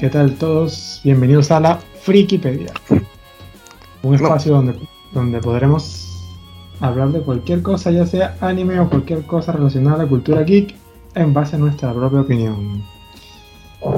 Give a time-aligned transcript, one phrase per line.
[0.00, 0.98] ¿qué tal todos?
[1.04, 2.72] Bienvenidos a la Frikipedia,
[4.02, 4.74] un espacio donde,
[5.12, 6.24] donde podremos
[6.80, 10.74] hablar de cualquier cosa, ya sea anime o cualquier cosa relacionada a la cultura geek,
[11.16, 12.82] en base a nuestra propia opinión.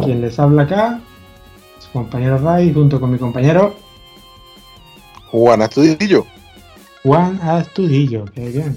[0.03, 1.01] Quien les habla acá,
[1.79, 3.77] su compañero Ray, junto con mi compañero
[5.31, 6.27] Juan Astudillo.
[7.05, 8.77] Juan Astudillo, qué bien.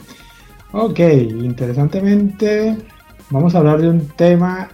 [0.73, 2.77] Ok, interesantemente,
[3.31, 4.69] vamos a hablar de un tema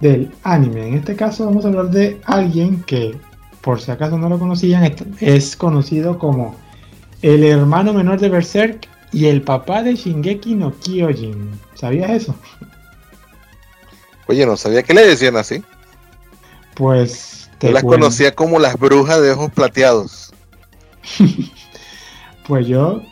[0.00, 0.88] del anime.
[0.88, 3.18] En este caso, vamos a hablar de alguien que,
[3.60, 6.54] por si acaso no lo conocían, es conocido como
[7.22, 11.50] el hermano menor de Berserk y el papá de Shingeki no Kyojin.
[11.74, 12.34] ¿Sabías eso?
[14.26, 15.62] Oye, no sabía que le decían así.
[16.74, 17.50] Pues.
[17.60, 20.32] Yo las conocía como las brujas de ojos plateados.
[22.46, 23.02] pues yo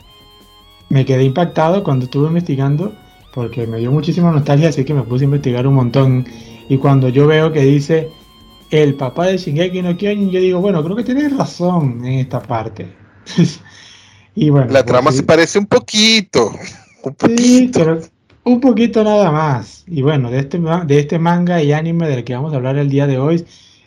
[0.88, 2.92] me quedé impactado cuando estuve investigando
[3.34, 6.26] porque me dio muchísima nostalgia, así que me puse a investigar un montón.
[6.68, 8.10] Y cuando yo veo que dice
[8.70, 12.42] el papá de Shingeki no Kyojin, yo digo, bueno, creo que tienes razón en esta
[12.42, 12.88] parte.
[14.34, 16.50] y bueno, la pues trama se parece un poquito.
[17.02, 18.00] Un poquito.
[18.44, 19.84] un poquito nada más.
[19.86, 22.90] Y bueno, de este, de este manga y anime del que vamos a hablar el
[22.90, 23.44] día de hoy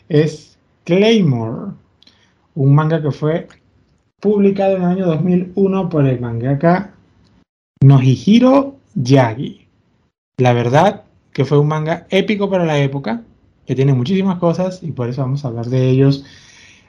[0.08, 1.72] es Claymore.
[2.54, 3.46] Un manga que fue
[4.20, 6.94] publicado en el año 2001 por el mangaka
[7.82, 9.66] Nohihiro Yagi.
[10.38, 13.22] La verdad que fue un manga épico para la época,
[13.66, 16.24] que tiene muchísimas cosas y por eso vamos a hablar de ellos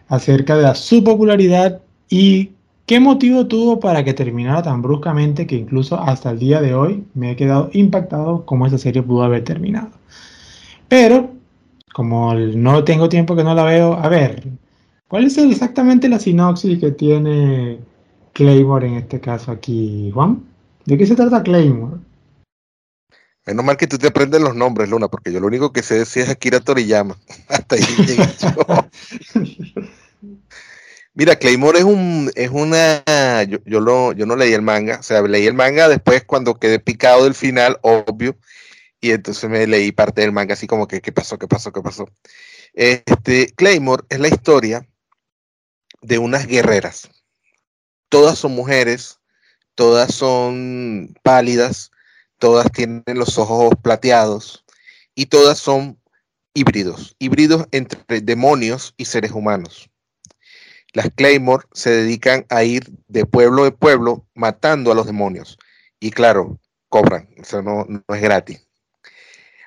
[0.07, 2.51] acerca de su popularidad y
[2.85, 7.03] qué motivo tuvo para que terminara tan bruscamente que incluso hasta el día de hoy
[7.13, 9.89] me he quedado impactado cómo esa serie pudo haber terminado.
[10.87, 11.31] Pero,
[11.93, 14.43] como no tengo tiempo que no la veo, a ver,
[15.11, 17.79] ¿Cuál es exactamente la sinopsis que tiene
[18.31, 20.45] Claymore en este caso aquí, Juan?
[20.85, 21.97] ¿De qué se trata Claymore?
[23.45, 25.95] Menos mal que tú te aprendes los nombres, Luna, porque yo lo único que sé
[25.95, 27.17] decir es Akira Toriyama.
[27.47, 29.81] Hasta ahí llegué yo.
[31.13, 33.03] Mira, Claymore es un, es una,
[33.43, 36.57] yo, yo, lo, yo no leí el manga, o sea, leí el manga después cuando
[36.57, 38.37] quedé picado del final, obvio,
[39.01, 41.81] y entonces me leí parte del manga así como que, ¿qué pasó, qué pasó, qué
[41.81, 42.07] pasó?
[42.73, 44.87] Este, Claymore es la historia
[46.01, 47.09] de unas guerreras.
[48.07, 49.19] Todas son mujeres,
[49.75, 51.91] todas son pálidas,
[52.41, 54.65] todas tienen los ojos plateados
[55.13, 55.99] y todas son
[56.55, 59.91] híbridos, híbridos entre demonios y seres humanos.
[60.91, 65.59] Las Claymore se dedican a ir de pueblo en pueblo matando a los demonios.
[65.99, 66.59] Y claro,
[66.89, 68.67] cobran, eso no, no es gratis.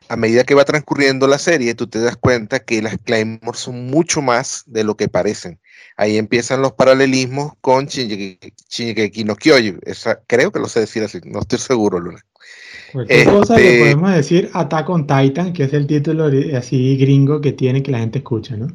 [0.09, 3.87] A medida que va transcurriendo la serie, tú te das cuenta que las Claymore son
[3.87, 5.61] mucho más de lo que parecen
[5.97, 9.81] ahí empiezan los paralelismos con Shingeki no Kyojin.
[10.27, 12.21] creo que lo sé decir así, no estoy seguro, Luna.
[12.93, 17.41] Cualquier cosa que este podemos decir Attack on Titan, que es el título así gringo
[17.41, 18.69] que tiene que la gente escucha, ¿no?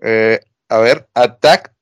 [0.00, 0.38] Eh,
[0.68, 1.72] a ver, Attack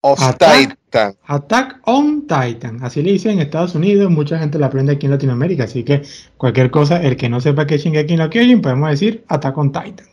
[0.00, 1.16] of Titan.
[1.26, 5.12] Attack on Titan, así le dicen en Estados Unidos, mucha gente la aprende aquí en
[5.12, 6.02] Latinoamérica, así que
[6.36, 10.08] cualquier cosa, el que no sepa qué Shingeki no Kyojin, podemos decir Attack on Titan.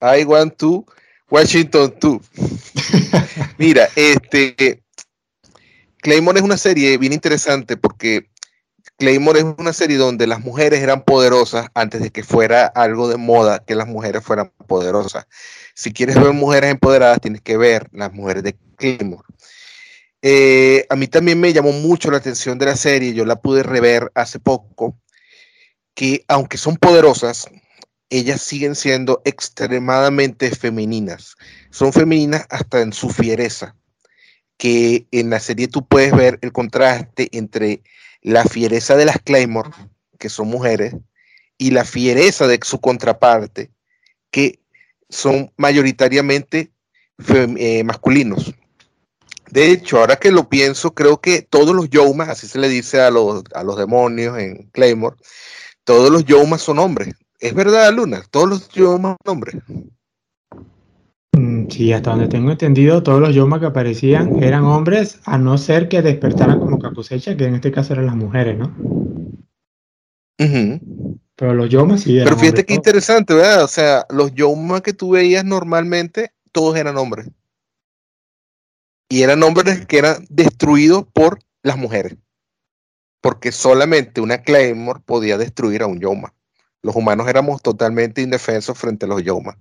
[0.00, 0.86] I want to
[1.30, 2.20] Washington 2.
[3.58, 4.82] Mira, este
[5.98, 8.29] Claymore es una serie bien interesante porque
[9.00, 13.16] Claymore es una serie donde las mujeres eran poderosas antes de que fuera algo de
[13.16, 15.26] moda que las mujeres fueran poderosas.
[15.74, 19.24] Si quieres ver mujeres empoderadas, tienes que ver las mujeres de Claymore.
[20.20, 23.62] Eh, a mí también me llamó mucho la atención de la serie, yo la pude
[23.62, 24.98] rever hace poco,
[25.94, 27.46] que aunque son poderosas,
[28.10, 31.36] ellas siguen siendo extremadamente femeninas.
[31.70, 33.74] Son femeninas hasta en su fiereza,
[34.58, 37.82] que en la serie tú puedes ver el contraste entre
[38.22, 39.70] la fiereza de las Claymore,
[40.18, 40.94] que son mujeres,
[41.58, 43.70] y la fiereza de su contraparte,
[44.30, 44.60] que
[45.08, 46.70] son mayoritariamente
[47.28, 48.54] eh, masculinos.
[49.50, 53.00] De hecho, ahora que lo pienso, creo que todos los Yomas, así se le dice
[53.00, 55.16] a los, a los demonios en Claymore,
[55.84, 57.14] todos los Yomas son hombres.
[57.40, 59.56] Es verdad, Luna, todos los yomas hombres.
[61.32, 65.58] Mm, sí, hasta donde tengo entendido, todos los yomas que aparecían eran hombres, a no
[65.58, 68.74] ser que despertaran como capucecha, que en este caso eran las mujeres, ¿no?
[71.36, 73.64] Pero los yomas sí eran Pero fíjate qué interesante, ¿verdad?
[73.64, 77.30] O sea, los yomas que tú veías normalmente, todos eran hombres.
[79.08, 82.16] Y eran hombres que eran destruidos por las mujeres.
[83.20, 86.32] Porque solamente una Claymore podía destruir a un Yoma.
[86.82, 89.58] Los humanos éramos totalmente indefensos frente a los Yoma.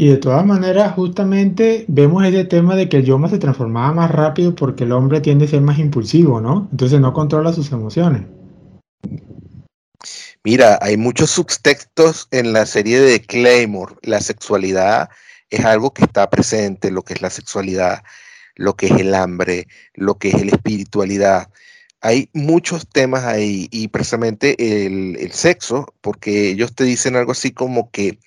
[0.00, 4.10] Y de todas maneras, justamente vemos ese tema de que el Yoma se transformaba más
[4.10, 6.70] rápido porque el hombre tiende a ser más impulsivo, ¿no?
[6.70, 8.22] Entonces no controla sus emociones.
[10.42, 13.96] Mira, hay muchos subtextos en la serie de Claymore.
[14.00, 15.10] La sexualidad
[15.50, 18.02] es algo que está presente, lo que es la sexualidad,
[18.56, 21.50] lo que es el hambre, lo que es la espiritualidad.
[22.00, 27.50] Hay muchos temas ahí y precisamente el, el sexo, porque ellos te dicen algo así
[27.50, 28.18] como que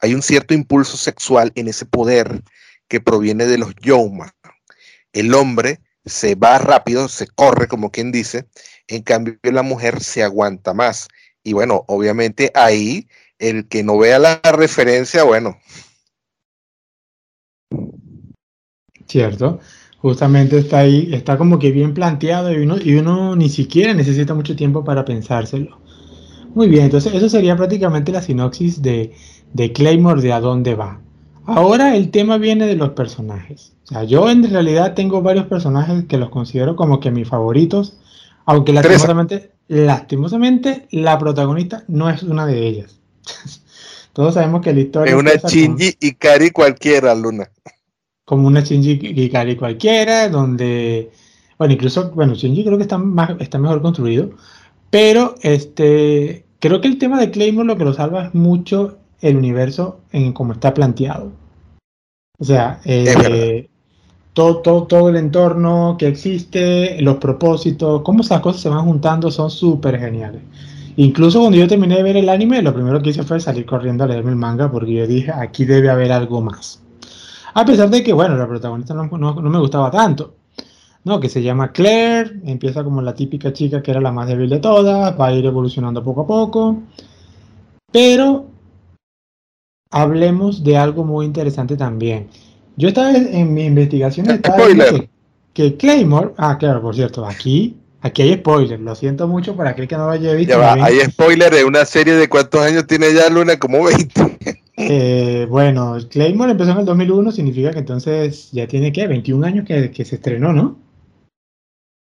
[0.00, 2.42] hay un cierto impulso sexual en ese poder
[2.88, 4.34] que proviene de los Yoma.
[5.12, 8.46] El hombre se va rápido, se corre, como quien dice,
[8.88, 11.08] en cambio la mujer se aguanta más.
[11.42, 13.06] Y bueno, obviamente ahí
[13.38, 15.58] el que no vea la referencia, bueno.
[19.06, 19.60] Cierto,
[19.98, 24.34] justamente está ahí, está como que bien planteado y uno, y uno ni siquiera necesita
[24.34, 25.80] mucho tiempo para pensárselo.
[26.54, 29.14] Muy bien, entonces eso sería prácticamente la sinopsis de,
[29.52, 31.00] de Claymore de a dónde va.
[31.46, 33.72] Ahora el tema viene de los personajes.
[33.84, 37.98] O sea, yo en realidad tengo varios personajes que los considero como que mis favoritos,
[38.46, 43.00] aunque lastimosamente, lastimosamente la protagonista no es una de ellas.
[44.12, 45.12] Todos sabemos que la historia...
[45.12, 47.50] Es una Shinji y Kari cualquiera, Luna.
[48.24, 51.10] Como una Shinji y Kari cualquiera, donde...
[51.58, 54.30] Bueno, incluso, bueno, Shinji creo que está, más, está mejor construido,
[54.88, 59.36] pero este, creo que el tema de Claymore lo que lo salva es mucho el
[59.36, 61.32] universo en cómo está planteado.
[62.38, 63.68] O sea, eh,
[64.32, 69.30] todo, todo, todo, el entorno que existe, los propósitos, cómo esas cosas se van juntando
[69.30, 70.42] son súper geniales.
[70.96, 74.04] Incluso cuando yo terminé de ver el anime, lo primero que hice fue salir corriendo
[74.04, 76.82] a leerme el manga porque yo dije, aquí debe haber algo más.
[77.54, 80.34] A pesar de que, bueno, la protagonista no, no, no me gustaba tanto.
[81.04, 81.20] ¿no?
[81.20, 84.58] que se llama Claire, empieza como la típica chica que era la más débil de
[84.58, 86.82] todas, va a ir evolucionando poco a poco,
[87.90, 88.49] pero
[89.90, 92.28] hablemos de algo muy interesante también.
[92.76, 95.08] Yo estaba en mi investigación spoiler.
[95.52, 99.88] Que, Claymore, ah, claro, por cierto, aquí, aquí hay spoiler, lo siento mucho para aquel
[99.88, 100.54] que no lo haya visto.
[100.54, 104.38] Ya va, hay spoiler de una serie de cuántos años tiene ya Luna, como 20.
[104.82, 109.66] Eh, bueno, Claymore empezó en el 2001, significa que entonces ya tiene que 21 años
[109.66, 110.78] que, que se estrenó, ¿no?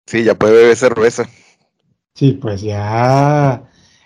[0.06, 1.28] Sí, ya puede beber cerveza.
[2.14, 3.62] Sí, pues ya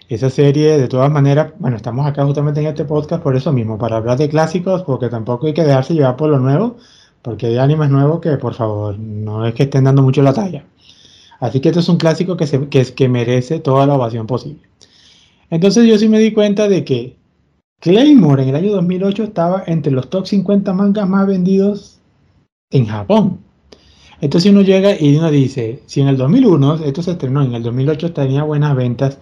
[0.09, 3.79] esa serie, de todas maneras, bueno, estamos acá justamente en este podcast por eso mismo,
[3.79, 6.77] para hablar de clásicos, porque tampoco hay que dejarse llevar por lo nuevo,
[7.23, 10.65] porque hay animes nuevos que, por favor, no es que estén dando mucho la talla.
[11.41, 14.63] Así que esto es un clásico que, se, que, que merece toda la ovación posible.
[15.51, 17.17] Entonces yo sí me di cuenta de que
[17.81, 22.01] Claymore en el año 2008 estaba entre los top 50 mangas más vendidos
[22.71, 23.41] en Japón.
[24.21, 27.63] Entonces uno llega y uno dice, si en el 2001 esto se estrenó, en el
[27.63, 29.19] 2008 tenía buenas ventas,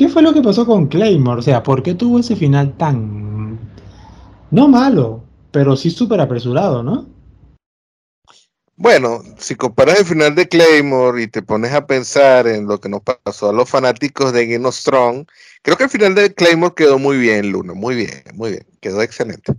[0.00, 1.40] ¿Qué fue lo que pasó con Claymore?
[1.40, 3.58] O sea, ¿por qué tuvo ese final tan...
[4.50, 7.06] no malo, pero sí súper apresurado, ¿no?
[8.76, 12.88] Bueno, si comparas el final de Claymore y te pones a pensar en lo que
[12.88, 15.26] nos pasó a los fanáticos de Game of Thrones,
[15.60, 19.02] creo que el final de Claymore quedó muy bien, Luna, muy bien, muy bien, quedó
[19.02, 19.52] excelente.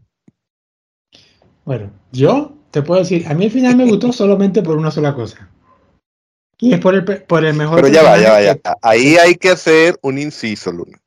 [1.66, 5.14] Bueno, yo te puedo decir, a mí el final me gustó solamente por una sola
[5.14, 5.51] cosa.
[6.62, 7.82] Y es por el, por el mejor.
[7.82, 8.58] Pero ya va, ya va, ya.
[8.84, 11.02] Ahí hay que hacer un inciso, Luna.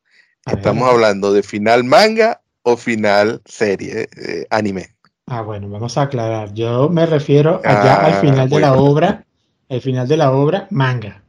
[0.44, 4.94] Estamos hablando de final manga o final serie, eh, anime.
[5.26, 6.52] Ah, bueno, vamos a aclarar.
[6.52, 9.24] Yo me refiero allá al ah, final de la obra,
[9.68, 11.22] el final de la obra manga.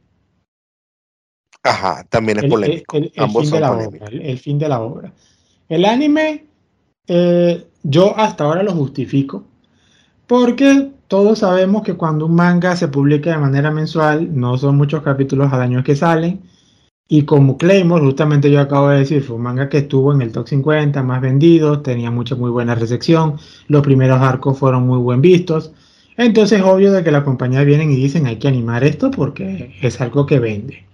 [1.62, 2.96] Ajá, también es polémico.
[2.96, 5.12] El, fin de la obra, el, fin de la obra.
[5.68, 6.46] El anime,
[7.06, 9.44] eh, yo hasta ahora lo justifico,
[10.26, 15.02] porque todos sabemos que cuando un manga se publica de manera mensual, no son muchos
[15.02, 16.40] capítulos al año que salen.
[17.08, 20.32] Y como Claymore, justamente yo acabo de decir, fue un manga que estuvo en el
[20.32, 23.36] top 50 más vendidos, tenía mucha muy buena recepción,
[23.68, 25.72] los primeros arcos fueron muy buen vistos.
[26.16, 29.76] Entonces es obvio de que la compañía vienen y dicen hay que animar esto porque
[29.82, 30.84] es algo que vende.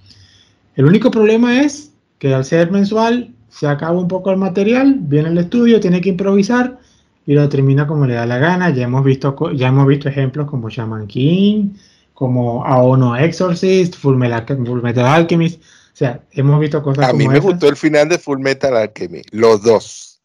[0.75, 5.29] El único problema es que al ser mensual se acaba un poco el material, viene
[5.29, 6.79] el estudio, tiene que improvisar
[7.27, 8.71] y lo termina como le da la gana.
[8.71, 11.71] Ya hemos visto, ya hemos visto ejemplos como Shaman King,
[12.15, 15.61] como Aono Exorcist, Full Metal, Alchemist.
[15.61, 19.29] O sea, hemos visto cosas A mí me gustó el final de Full Metal Alchemist,
[19.33, 20.21] los dos.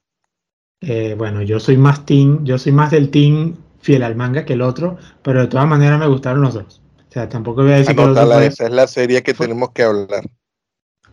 [0.81, 4.53] Eh, bueno, yo soy más team, yo soy más del team fiel al manga que
[4.53, 6.81] el otro, pero de todas maneras me gustaron los dos.
[7.07, 10.23] O sea, tampoco voy a decir que esa es la serie que tenemos que hablar.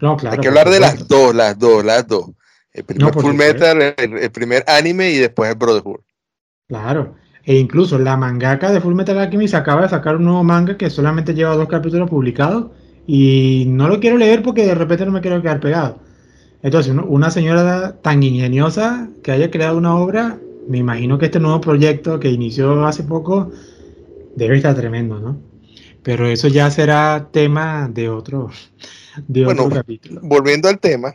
[0.00, 0.34] No, claro.
[0.34, 2.30] Hay que hablar de las dos, las dos, las dos.
[2.74, 6.00] El primer Full Metal, el, primer anime y después el Brotherhood.
[6.68, 7.14] Claro.
[7.44, 10.90] E incluso la mangaka de Full Metal Alchemist acaba de sacar un nuevo manga que
[10.90, 12.72] solamente lleva dos capítulos publicados
[13.06, 16.00] y no lo quiero leer porque de repente no me quiero quedar pegado.
[16.62, 21.60] Entonces, una señora tan ingeniosa que haya creado una obra, me imagino que este nuevo
[21.60, 23.52] proyecto que inició hace poco
[24.34, 25.38] debe estar tremendo, ¿no?
[26.02, 28.50] Pero eso ya será tema de otro,
[29.28, 30.20] de bueno, otro capítulo.
[30.24, 31.14] Volviendo al tema,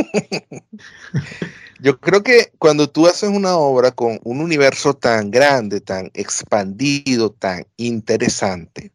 [1.80, 7.30] yo creo que cuando tú haces una obra con un universo tan grande, tan expandido,
[7.32, 8.92] tan interesante,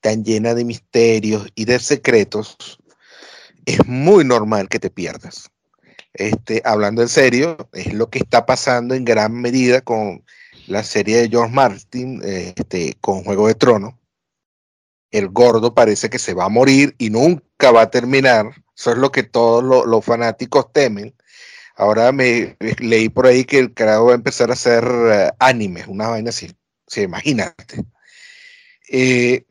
[0.00, 2.56] tan llena de misterios y de secretos,
[3.64, 5.50] es muy normal que te pierdas.
[6.14, 10.24] Este, hablando en serio, es lo que está pasando en gran medida con
[10.66, 13.94] la serie de George Martin, este, con Juego de Tronos.
[15.10, 18.46] El gordo parece que se va a morir y nunca va a terminar.
[18.76, 21.14] Eso es lo que todos los fanáticos temen.
[21.76, 25.86] Ahora me leí por ahí que el creador va a empezar a hacer uh, animes,
[25.86, 26.50] una vaina así.
[26.86, 27.84] Sí, imagínate.
[28.88, 29.44] Eh,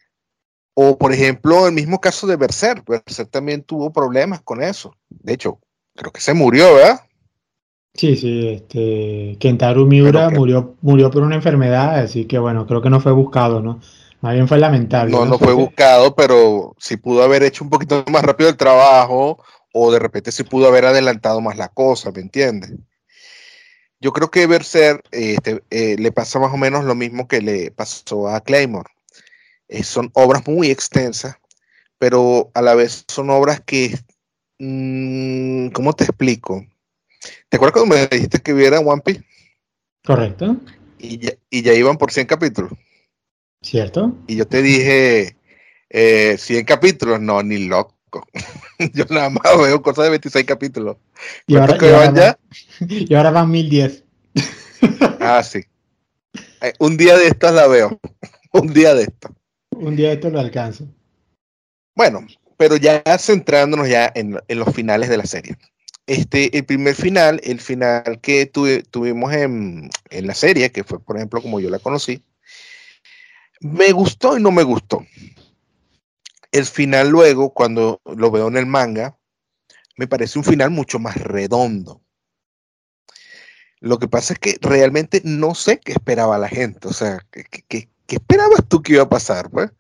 [0.74, 2.88] o por ejemplo, el mismo caso de Berserk.
[2.88, 4.96] Berserk también tuvo problemas con eso.
[5.10, 5.60] De hecho,
[5.96, 7.02] creo que se murió, ¿verdad?
[7.96, 12.90] Sí, sí, este, Kentaro Miura murió, murió por una enfermedad, así que bueno, creo que
[12.90, 13.80] no fue buscado, ¿no?
[14.26, 15.12] Más bien fue lamentable.
[15.12, 19.38] No, no, fue buscado, pero sí pudo haber hecho un poquito más rápido el trabajo,
[19.72, 22.74] o de repente sí pudo haber adelantado más la cosa, ¿me entiendes?
[24.00, 27.70] Yo creo que Berserk este, eh, le pasa más o menos lo mismo que le
[27.70, 28.90] pasó a Claymore.
[29.68, 31.36] Eh, son obras muy extensas,
[32.00, 33.96] pero a la vez son obras que,
[34.58, 36.66] mmm, ¿cómo te explico?
[37.48, 39.24] ¿Te acuerdas cuando me dijiste que viera One Piece?
[40.04, 40.58] Correcto.
[40.98, 42.72] Y ya, y ya iban por 100 capítulos.
[43.62, 44.16] ¿Cierto?
[44.28, 45.38] Y yo te dije,
[45.90, 47.96] eh, 100 capítulos, no, ni loco.
[48.94, 50.98] yo nada más veo cosas de 26 capítulos.
[51.48, 52.40] Y ahora, y, ahora van, ya?
[52.80, 54.04] y ahora van 1010.
[55.20, 55.62] ah, sí.
[56.62, 58.00] Eh, un día de estas la veo.
[58.54, 59.34] un día de esto.
[59.72, 60.88] Un día de esto lo alcanzo.
[61.96, 62.26] Bueno,
[62.58, 65.58] pero ya centrándonos ya en, en los finales de la serie.
[66.08, 71.00] Este, el primer final, el final que tuve, tuvimos en, en, la serie, que fue,
[71.00, 72.22] por ejemplo, como yo la conocí,
[73.66, 75.06] me gustó y no me gustó.
[76.52, 79.18] El final luego, cuando lo veo en el manga,
[79.98, 82.02] me parece un final mucho más redondo.
[83.80, 86.88] Lo que pasa es que realmente no sé qué esperaba la gente.
[86.88, 89.50] O sea, ¿qué, qué, qué esperabas tú que iba a pasar?
[89.50, 89.72] Pues?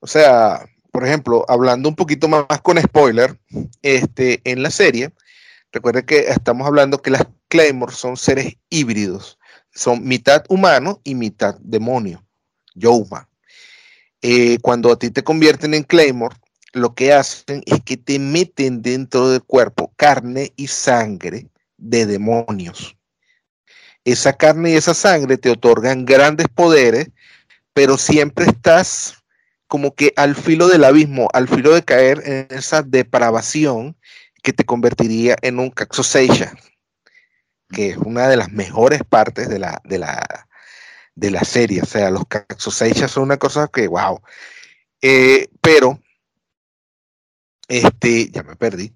[0.00, 3.38] O sea, por ejemplo, hablando un poquito más con spoiler,
[3.82, 5.12] este, en la serie,
[5.72, 9.38] Recuerden que estamos hablando que las Claymore son seres híbridos,
[9.74, 12.26] son mitad humano y mitad demonio,
[12.78, 13.28] Youma.
[14.22, 16.36] Eh, cuando a ti te convierten en Claymore,
[16.72, 22.96] lo que hacen es que te meten dentro del cuerpo carne y sangre de demonios.
[24.04, 27.08] Esa carne y esa sangre te otorgan grandes poderes,
[27.72, 29.22] pero siempre estás
[29.66, 33.96] como que al filo del abismo, al filo de caer en esa depravación
[34.42, 36.54] que te convertiría en un Caxoseisha,
[37.70, 40.47] que es una de las mejores partes de la, de la,
[41.18, 41.82] de la serie.
[41.82, 44.20] O sea, los Caxoseisha son una cosa que, wow.
[45.00, 46.00] Eh, pero,
[47.68, 48.92] este, ya me perdí.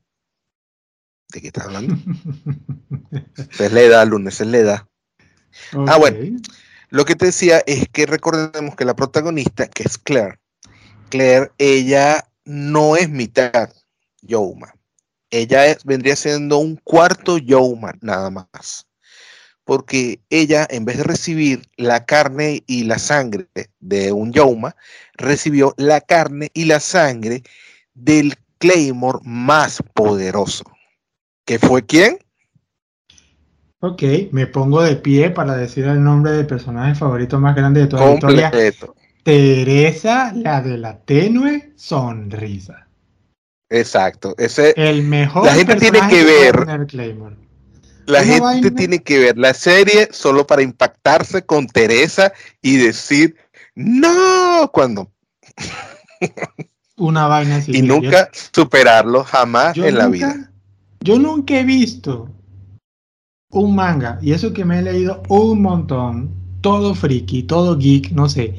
[1.33, 1.97] ¿De qué estás hablando?
[3.59, 4.88] es la edad, lunes, es la edad.
[5.73, 5.85] Okay.
[5.88, 6.41] Ah, bueno.
[6.91, 10.38] Lo que te decía es que recordemos que la protagonista, que es Claire,
[11.09, 13.71] Claire, ella no es mitad
[14.21, 14.75] Yoma
[15.33, 18.87] ella es, vendría siendo un cuarto Yoma nada más.
[19.64, 23.47] Porque ella, en vez de recibir la carne y la sangre
[23.81, 24.75] de un Yoma,
[25.14, 27.42] recibió la carne y la sangre
[27.95, 30.64] del Claymore más poderoso.
[31.45, 32.19] ¿Que fue quién?
[33.81, 37.87] Ok, me pongo de pie para decir el nombre del personaje favorito más grande de
[37.88, 38.57] toda Completo.
[38.57, 39.02] la historia.
[39.25, 42.88] Teresa, la de la tenue sonrisa.
[43.69, 44.35] Exacto.
[44.38, 46.66] Ese, el mejor la gente tiene que ver.
[48.06, 48.71] La gente vaina?
[48.75, 53.37] tiene que ver la serie solo para impactarse con Teresa y decir
[53.75, 55.11] no cuando.
[56.97, 57.73] Una vaina así.
[57.76, 60.52] Y nunca superarlo jamás en nunca, la vida.
[61.00, 62.28] Yo nunca he visto
[63.50, 66.30] un manga, y eso que me he leído un montón,
[66.62, 68.54] todo friki, todo geek, no sé.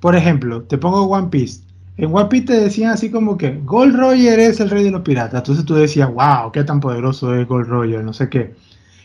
[0.00, 1.65] Por ejemplo, te pongo One Piece
[1.96, 5.40] en Piece te decían así como que Gold Roger es el rey de los piratas.
[5.40, 8.54] Entonces tú decías, wow, qué tan poderoso es Gold Roger, no sé qué.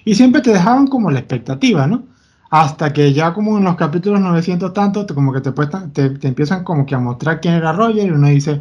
[0.03, 2.03] Y siempre te dejaban como la expectativa, ¿no?
[2.49, 6.09] Hasta que ya como en los capítulos 900 tanto, te, como que te, puestan, te,
[6.09, 8.59] te, empiezan como que a mostrar quién era Roger y uno dice,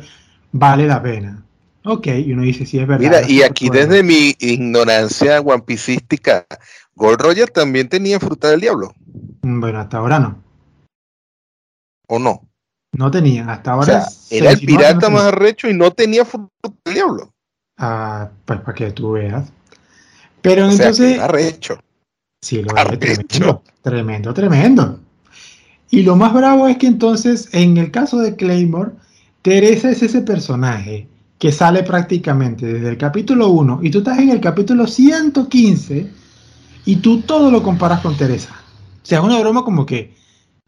[0.52, 1.42] vale la pena.
[1.84, 3.02] Ok, y uno dice, sí, es verdad.
[3.02, 6.46] Mira, y aquí desde mi ignorancia guampicística,
[6.94, 8.94] Gold Roger también tenía fruta del diablo.
[9.42, 10.42] Bueno, hasta ahora no.
[12.06, 12.49] ¿O no?
[12.92, 14.06] No tenía, hasta ahora.
[14.06, 16.50] O sea, era el pirata no más arrecho y no tenía fruta
[16.84, 17.32] del diablo.
[17.78, 19.50] Ah, pues para que tú veas.
[20.42, 21.14] Pero o entonces.
[21.14, 21.80] Sea, arrecho.
[22.42, 23.22] Sí, lo arrecho.
[23.28, 25.00] Tremendo, tremendo, tremendo.
[25.90, 28.92] Y lo más bravo es que entonces, en el caso de Claymore,
[29.42, 34.28] Teresa es ese personaje que sale prácticamente desde el capítulo 1 y tú estás en
[34.28, 36.10] el capítulo 115
[36.84, 38.54] y tú todo lo comparas con Teresa.
[39.02, 40.14] O sea, es una broma como que,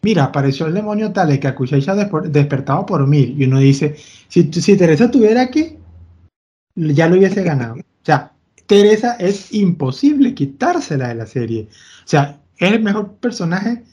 [0.03, 3.97] mira, apareció el demonio tal que se ha despertado por mil y uno dice,
[4.29, 5.79] si, si Teresa estuviera aquí,
[6.75, 7.77] ya lo hubiese ganado.
[8.03, 8.33] O sea,
[8.67, 11.69] Teresa es imposible quitársela de la serie.
[12.05, 13.85] O sea, es el mejor personaje,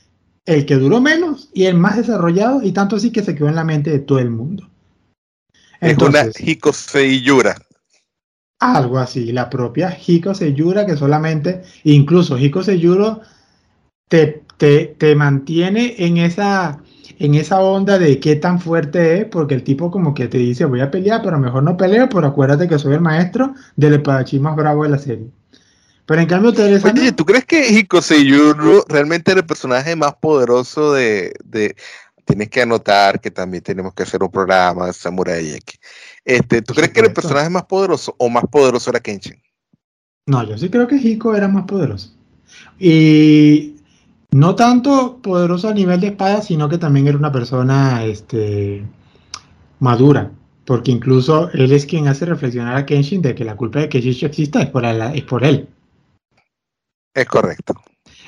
[0.45, 3.55] el que duró menos y el más desarrollado, y tanto así que se quedó en
[3.55, 4.67] la mente de todo el mundo.
[5.79, 7.55] Entonces, es una Hiko Seiyura.
[8.59, 13.19] Algo así, la propia Hiko Seiyura, que solamente, incluso Hiko Seiyura
[14.07, 16.81] te, te, te mantiene en esa
[17.17, 20.65] en esa onda de qué tan fuerte es, porque el tipo como que te dice
[20.65, 24.41] voy a pelear, pero mejor no peleo, pero acuérdate que soy el maestro del espadachín
[24.41, 25.27] más bravo de la serie.
[26.05, 26.91] Pero en cambio Teresa...
[26.91, 27.99] Oye, ¿tú crees que Hiko
[28.87, 31.33] realmente era el personaje más poderoso de,
[32.25, 35.79] Tienes que anotar que también tenemos que hacer un programa de Samurai X.
[36.23, 39.41] Este, ¿Tú crees que era el personaje más poderoso o más poderoso era Kenshin?
[40.27, 42.13] No, yo sí creo que Hiko era más poderoso.
[42.77, 43.78] Y
[44.31, 48.85] no tanto poderoso a nivel de espada, sino que también era una persona este,
[49.79, 50.31] madura.
[50.65, 54.01] Porque incluso él es quien hace reflexionar a Kenshin de que la culpa de que
[54.01, 55.67] Shisho exista es por, es por él.
[57.15, 57.73] Es correcto.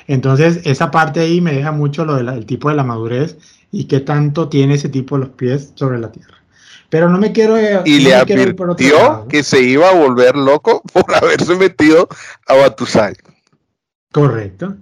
[0.08, 3.38] Entonces, esa parte ahí me deja mucho lo del tipo de la madurez
[3.70, 6.42] y qué tanto tiene ese tipo los pies sobre la tierra.
[6.90, 7.56] Pero no me quiero.
[7.86, 12.08] Y le advirtió que se iba a volver loco por haberse metido
[12.48, 13.14] a Batusai.
[14.12, 14.76] Correcto.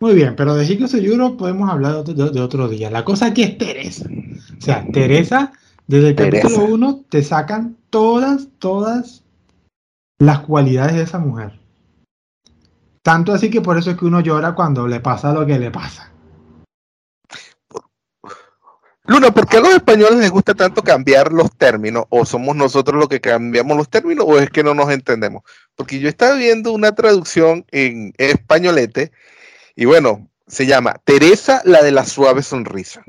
[0.00, 2.90] Muy bien, pero de Hiko Seyuro podemos hablar de otro, día.
[2.90, 4.08] La cosa aquí es Teresa.
[4.56, 5.52] O sea, Teresa,
[5.86, 9.24] desde el capítulo 1 te sacan todas, todas
[10.18, 11.58] las cualidades de esa mujer.
[13.02, 15.70] Tanto así que por eso es que uno llora cuando le pasa lo que le
[15.70, 16.12] pasa.
[19.04, 22.04] Luna, ¿por qué a los españoles les gusta tanto cambiar los términos?
[22.10, 25.44] ¿O somos nosotros los que cambiamos los términos o es que no nos entendemos?
[25.74, 29.10] Porque yo estaba viendo una traducción en españolete
[29.78, 33.04] y bueno, se llama Teresa, la de la suave sonrisa.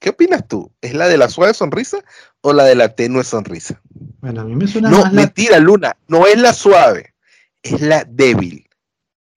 [0.00, 0.72] ¿Qué opinas tú?
[0.80, 1.98] ¿Es la de la suave sonrisa
[2.40, 3.80] o la de la tenue sonrisa?
[4.18, 7.14] Bueno, a mí me suena No, mentira, Luna, no es la suave,
[7.62, 8.68] es la débil.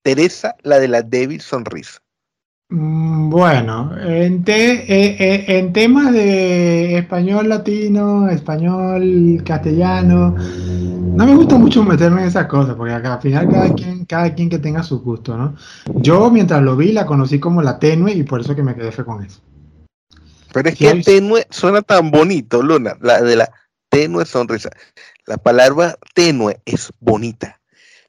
[0.02, 2.02] Teresa, la de la débil sonrisa.
[2.72, 11.58] Mm, bueno, en, eh, eh, en temas de español latino, español castellano, no me gusta
[11.58, 15.00] mucho meterme en esas cosas, porque al final cada quien, cada quien que tenga su
[15.00, 15.56] gusto, ¿no?
[15.96, 18.92] Yo mientras lo vi la conocí como la tenue y por eso que me quedé
[18.92, 19.40] fe con eso.
[20.52, 23.50] Pero es que tenue suena tan bonito, Luna, la de la
[23.88, 24.70] tenue sonrisa.
[25.26, 27.60] La palabra tenue es bonita.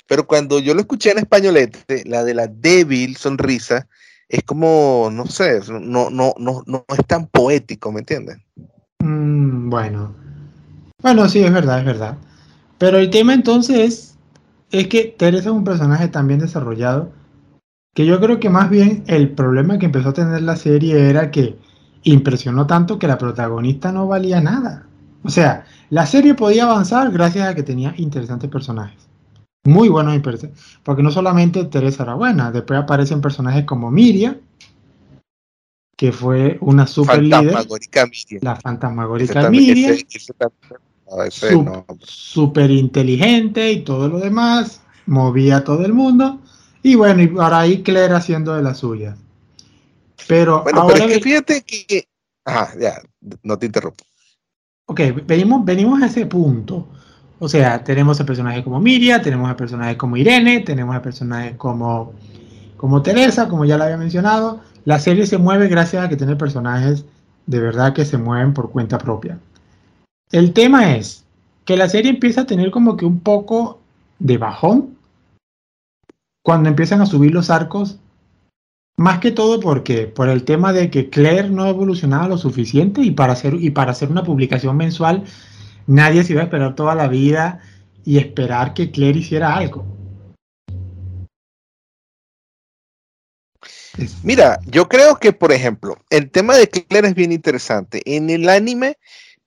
[0.05, 3.87] Pero cuando yo lo escuché en españolete, la de la débil sonrisa,
[4.31, 8.37] es como, no sé, no, no, no, no es tan poético, ¿me entiendes?
[8.99, 10.15] Mm, bueno.
[11.01, 12.17] Bueno, sí, es verdad, es verdad.
[12.77, 14.15] Pero el tema entonces
[14.71, 17.11] es, que Teresa es un personaje tan bien desarrollado
[17.93, 21.29] que yo creo que más bien el problema que empezó a tener la serie era
[21.29, 21.57] que
[22.03, 24.87] impresionó tanto que la protagonista no valía nada.
[25.23, 29.10] O sea, la serie podía avanzar gracias a que tenía interesantes personajes
[29.63, 30.21] muy buenos y
[30.83, 34.39] porque no solamente Teresa era buena, después aparecen personajes como Miria,
[35.95, 37.55] que fue una super líder,
[38.41, 39.95] la fantasmagórica Miria,
[41.99, 46.41] super inteligente y todo lo demás, movía a todo el mundo,
[46.81, 49.15] y bueno, y ahora ahí Claire haciendo de la suya.
[50.27, 52.07] Pero ahora fíjate que,
[52.45, 53.01] ajá, ya,
[53.43, 54.03] no te interrumpo.
[54.85, 56.87] Ok, venimos, venimos a ese punto
[57.43, 61.55] o sea, tenemos a personajes como Miria, tenemos a personajes como Irene, tenemos a personajes
[61.57, 62.13] como,
[62.77, 64.59] como Teresa, como ya lo había mencionado.
[64.85, 67.03] La serie se mueve gracias a que tiene personajes
[67.47, 69.39] de verdad que se mueven por cuenta propia.
[70.31, 71.25] El tema es
[71.65, 73.79] que la serie empieza a tener como que un poco
[74.19, 74.95] de bajón
[76.43, 77.97] cuando empiezan a subir los arcos.
[78.97, 83.01] Más que todo porque por el tema de que Claire no ha evolucionado lo suficiente
[83.01, 85.23] y para hacer, y para hacer una publicación mensual
[85.87, 87.59] Nadie se iba a esperar toda la vida
[88.03, 89.85] y esperar que Claire hiciera algo.
[94.23, 98.01] Mira, yo creo que, por ejemplo, el tema de Claire es bien interesante.
[98.05, 98.97] En el anime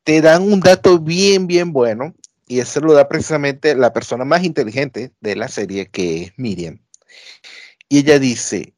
[0.05, 2.14] te dan un dato bien, bien bueno,
[2.47, 6.79] y eso lo da precisamente la persona más inteligente de la serie, que es Miriam.
[7.88, 8.75] Y ella dice,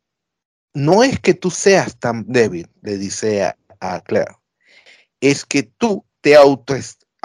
[0.72, 4.36] no es que tú seas tan débil, le dice a, a Claire,
[5.20, 6.74] es que tú te auto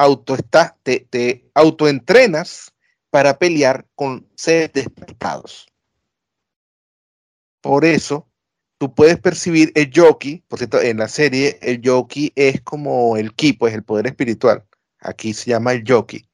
[0.01, 2.73] auto está, te, te autoentrenas
[3.09, 5.67] para pelear con seres despertados.
[7.61, 8.27] Por eso
[8.77, 13.35] tú puedes percibir el yoki, por cierto, en la serie el yoki es como el
[13.35, 14.65] ki, pues el poder espiritual.
[14.99, 16.27] Aquí se llama el yoki.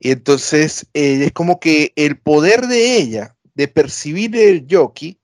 [0.00, 5.20] Y entonces eh, es como que el poder de ella de percibir el yoki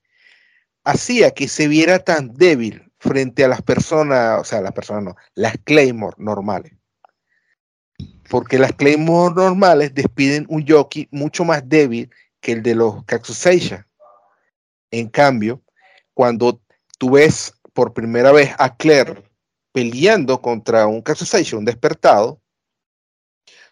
[0.85, 5.15] hacía que se viera tan débil frente a las personas, o sea, las personas no,
[5.35, 6.76] las Claymore normales.
[8.29, 12.09] Porque las Claymore normales despiden un yoki mucho más débil
[12.41, 13.87] que el de los Katsuseisha.
[14.91, 15.61] En cambio,
[16.13, 16.61] cuando
[16.97, 19.23] tú ves por primera vez a Claire
[19.71, 22.41] peleando contra un Katsuseisha, un despertado,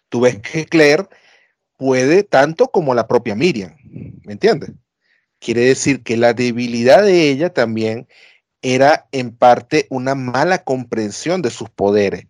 [0.08, 1.08] tú ves que Claire
[1.76, 3.76] puede tanto como la propia Miriam,
[4.24, 4.70] ¿me entiendes?
[5.38, 8.08] Quiere decir que la debilidad de ella también
[8.62, 12.26] era en parte una mala comprensión de sus poderes.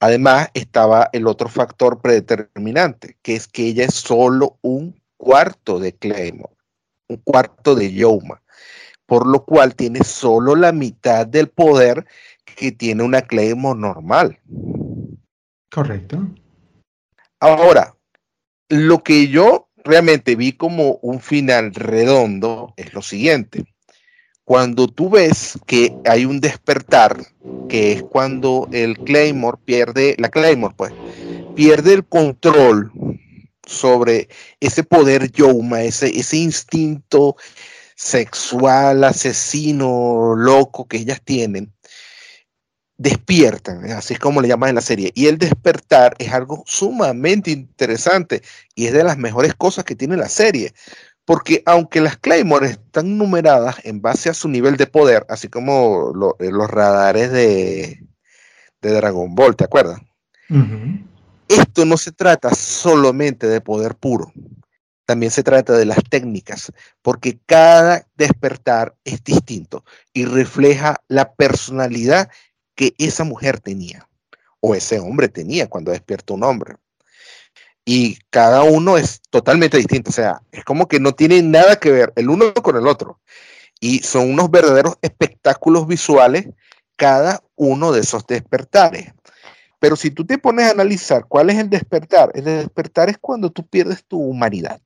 [0.00, 5.94] Además, estaba el otro factor predeterminante, que es que ella es solo un cuarto de
[5.94, 6.54] Claymore,
[7.08, 8.42] un cuarto de Yoma
[9.08, 12.06] por lo cual tiene solo la mitad del poder
[12.44, 14.38] que tiene una Claymore normal.
[15.72, 16.28] Correcto.
[17.40, 17.96] Ahora,
[18.68, 23.64] lo que yo realmente vi como un final redondo es lo siguiente.
[24.48, 27.22] Cuando tú ves que hay un despertar,
[27.68, 30.90] que es cuando el Claymore pierde, la Claymore pues,
[31.54, 32.90] pierde el control
[33.66, 37.36] sobre ese poder Yoma, ese, ese instinto
[37.94, 41.70] sexual, asesino, loco que ellas tienen,
[42.96, 45.12] despiertan, así es como le llaman en la serie.
[45.14, 48.40] Y el despertar es algo sumamente interesante
[48.74, 50.72] y es de las mejores cosas que tiene la serie.
[51.28, 56.10] Porque aunque las Claymore están numeradas en base a su nivel de poder, así como
[56.40, 58.02] eh, los radares de,
[58.80, 60.00] Dragon Ball, ¿te acuerdas?
[61.46, 64.32] Esto no se trata solamente de poder puro
[65.08, 72.28] también se trata de las técnicas, porque cada despertar es distinto y refleja la personalidad
[72.74, 74.06] que esa mujer tenía
[74.60, 76.76] o ese hombre tenía cuando despierta un hombre.
[77.90, 81.90] Y cada uno es totalmente distinto, o sea, es como que no tiene nada que
[81.90, 83.18] ver el uno con el otro.
[83.80, 86.50] Y son unos verdaderos espectáculos visuales
[86.96, 89.14] cada uno de esos despertares.
[89.78, 93.50] Pero si tú te pones a analizar cuál es el despertar, el despertar es cuando
[93.50, 94.82] tú pierdes tu humanidad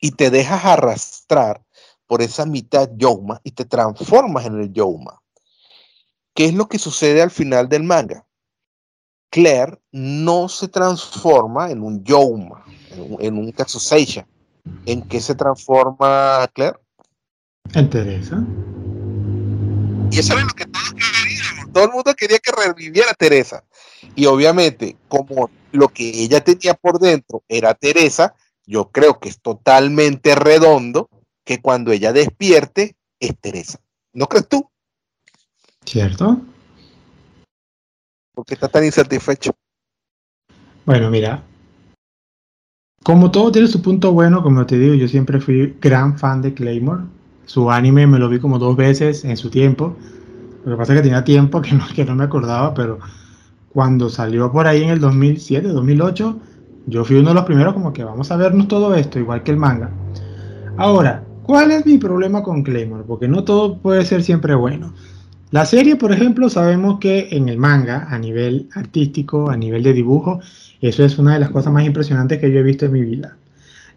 [0.00, 1.62] y te dejas arrastrar
[2.08, 5.22] por esa mitad Yoma y te transformas en el Yoma.
[6.34, 8.25] ¿Qué es lo que sucede al final del manga?
[9.30, 12.64] Claire no se transforma en un Yoma,
[13.20, 14.26] en un, caso Seisha.
[14.84, 16.78] ¿En qué se transforma Claire?
[17.74, 18.44] En Teresa.
[20.10, 21.72] Y eso es lo que todos queríamos.
[21.72, 23.64] Todo el mundo quería que reviviera Teresa.
[24.14, 28.34] Y obviamente, como lo que ella tenía por dentro era Teresa,
[28.66, 31.08] yo creo que es totalmente redondo
[31.44, 33.80] que cuando ella despierte es Teresa.
[34.12, 34.68] ¿No crees tú?
[35.84, 36.40] ¿Cierto?
[38.36, 39.50] Porque está tan insatisfecho.
[40.84, 41.42] Bueno, mira.
[43.02, 46.52] Como todo tiene su punto bueno, como te digo, yo siempre fui gran fan de
[46.52, 47.04] Claymore.
[47.46, 49.96] Su anime me lo vi como dos veces en su tiempo.
[50.66, 52.98] Lo que pasa es que tenía tiempo que no, que no me acordaba, pero
[53.72, 56.38] cuando salió por ahí en el 2007, 2008,
[56.88, 59.52] yo fui uno de los primeros como que vamos a vernos todo esto, igual que
[59.52, 59.90] el manga.
[60.76, 63.04] Ahora, ¿cuál es mi problema con Claymore?
[63.06, 64.92] Porque no todo puede ser siempre bueno.
[65.50, 69.92] La serie, por ejemplo, sabemos que en el manga, a nivel artístico, a nivel de
[69.92, 70.40] dibujo,
[70.80, 73.36] eso es una de las cosas más impresionantes que yo he visto en mi vida.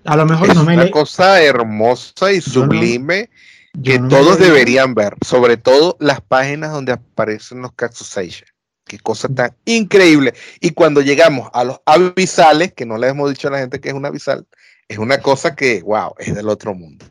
[0.06, 3.30] A lo mejor es no me una cosa hermosa y sublime
[3.84, 8.46] que todos deberían ver, sobre todo las páginas donde aparecen los Katsuseisha.
[8.86, 10.34] Qué cosa tan increíble.
[10.60, 13.90] Y cuando llegamos a los abisales, que no le hemos dicho a la gente que
[13.90, 14.48] es un abisal,
[14.88, 17.06] es una cosa que, wow, es del otro mundo.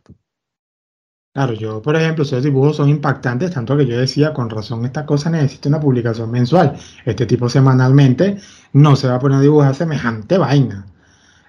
[1.35, 5.07] Claro, yo, por ejemplo, esos dibujos son impactantes, tanto que yo decía, con razón, esta
[5.07, 6.77] cosa necesita una publicación mensual.
[7.05, 8.39] Este tipo semanalmente
[8.73, 10.87] no se va a poner a dibujar semejante vaina.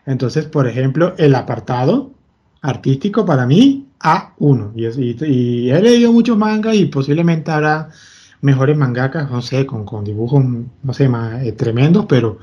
[0.06, 2.12] Entonces, por ejemplo, el apartado
[2.62, 4.72] artístico para mí, A1.
[4.76, 7.90] Y, y he leído muchos mangas y posiblemente habrá
[8.42, 10.44] mejores mangakas, no sé, con, con dibujos,
[10.84, 12.40] no sé, más eh, tremendos, pero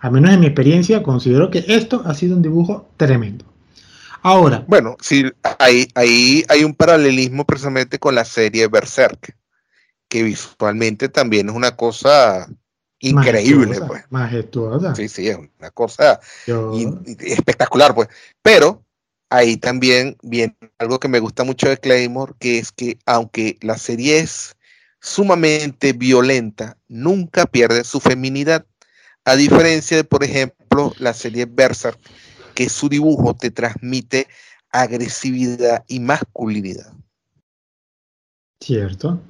[0.00, 3.51] al menos en mi experiencia considero que esto ha sido un dibujo tremendo.
[4.22, 4.64] Ahora.
[4.68, 5.24] Bueno, sí,
[5.58, 9.36] ahí, ahí hay un paralelismo precisamente con la serie Berserk,
[10.08, 12.48] que visualmente también es una cosa
[13.00, 14.04] increíble, pues.
[14.10, 14.94] Majestuosa.
[14.94, 18.08] Sí, sí, es una cosa espectacular, pues.
[18.42, 18.84] Pero
[19.28, 23.76] ahí también viene algo que me gusta mucho de Claymore, que es que aunque la
[23.76, 24.54] serie es
[25.00, 28.66] sumamente violenta, nunca pierde su feminidad.
[29.24, 31.98] A diferencia de, por ejemplo, la serie Berserk,
[32.54, 34.26] que su dibujo te transmite
[34.70, 36.92] agresividad y masculinidad.
[38.60, 39.20] Cierto.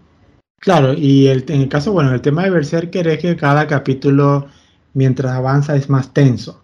[0.58, 4.46] Claro, y el, en el caso, bueno, el tema de Berserker es que cada capítulo,
[4.94, 6.62] mientras avanza, es más tenso.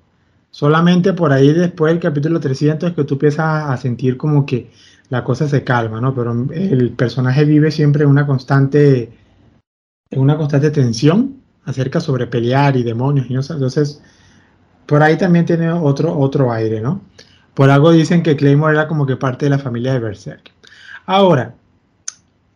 [0.51, 4.71] Solamente por ahí después del capítulo 300 es que tú empiezas a sentir como que
[5.11, 6.15] la cosa se calma, ¿no?
[6.15, 9.13] Pero el personaje vive siempre en una constante,
[10.11, 14.03] en una constante tensión acerca sobre pelear y demonios y no entonces
[14.89, 17.03] por ahí también tiene otro, otro aire, ¿no?
[17.53, 20.51] Por algo dicen que Claymore era como que parte de la familia de Berserk.
[21.05, 21.55] Ahora,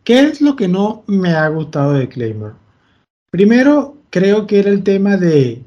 [0.02, 2.54] ¿qué es lo que no me ha gustado de Claymore?
[3.30, 5.62] Primero, creo que era el tema de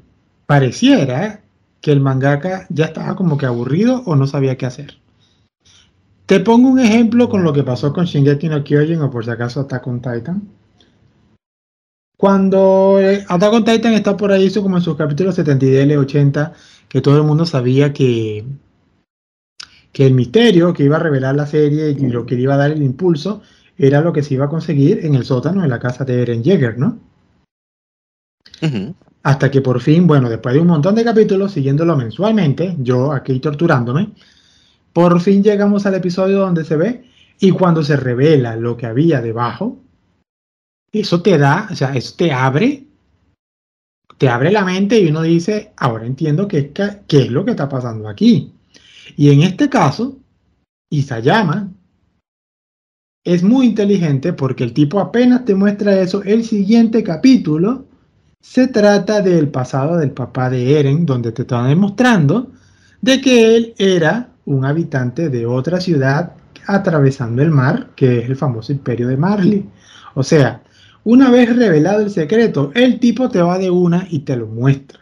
[0.46, 1.42] pareciera
[1.80, 4.98] que el mangaka ya estaba como que aburrido o no sabía qué hacer.
[6.26, 9.30] Te pongo un ejemplo con lo que pasó con Shingeki no Kyojin o por si
[9.30, 10.42] acaso Attack on Titan.
[12.16, 15.96] Cuando eh, Attack on Titan está por ahí, hizo como en sus capítulos 70 y
[15.96, 16.52] 80,
[16.88, 18.44] que todo el mundo sabía que,
[19.92, 22.58] que el misterio que iba a revelar la serie y lo que le iba a
[22.58, 23.42] dar el impulso
[23.76, 26.42] era lo que se iba a conseguir en el sótano de la casa de Eren
[26.42, 26.98] Jaeger, ¿no?
[29.22, 33.38] Hasta que por fin, bueno, después de un montón de capítulos, siguiéndolo mensualmente, yo aquí
[33.40, 34.12] torturándome,
[34.92, 37.04] por fin llegamos al episodio donde se ve
[37.38, 39.78] y cuando se revela lo que había debajo,
[41.00, 42.84] eso te da, o sea, eso te abre,
[44.18, 46.72] te abre la mente y uno dice, ahora entiendo qué,
[47.08, 48.52] es lo que está pasando aquí.
[49.16, 50.18] Y en este caso,
[50.90, 51.70] Isayama
[53.24, 57.86] es muy inteligente porque el tipo apenas te muestra eso, el siguiente capítulo
[58.40, 62.52] se trata del pasado del papá de Eren, donde te está demostrando
[63.00, 66.34] de que él era un habitante de otra ciudad
[66.66, 69.68] atravesando el mar, que es el famoso imperio de Marley.
[70.14, 70.62] O sea,
[71.06, 74.98] una vez revelado el secreto, el tipo te va de una y te lo muestra.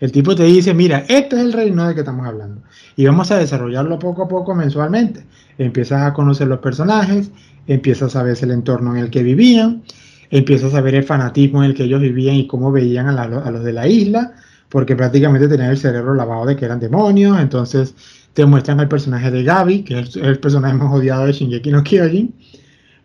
[0.00, 2.62] El tipo te dice, mira, este es el reino de que estamos hablando.
[2.96, 5.24] Y vamos a desarrollarlo poco a poco mensualmente.
[5.56, 7.30] Empiezas a conocer los personajes,
[7.68, 9.84] empiezas a ver el entorno en el que vivían,
[10.30, 13.62] empiezas a ver el fanatismo en el que ellos vivían y cómo veían a, los
[13.62, 14.34] de la isla,
[14.68, 17.94] porque prácticamente tenían el cerebro lavado de que eran demonios, entonces
[18.32, 21.84] te muestran al personaje de Gaby, que es el personaje más odiado de Shingeki no
[21.84, 22.34] Kyojin,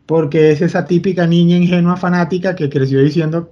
[0.05, 3.51] porque es esa típica niña ingenua fanática que creció diciendo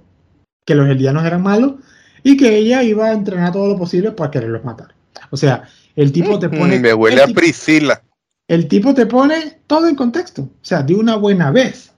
[0.64, 1.74] que los elianos eran malos
[2.22, 4.94] y que ella iba a entrenar todo lo posible para quererlos matar.
[5.30, 5.64] O sea,
[5.96, 6.78] el tipo te pone...
[6.78, 8.02] Me huele a Priscila.
[8.46, 11.92] El tipo te pone todo en contexto, o sea, de una buena vez.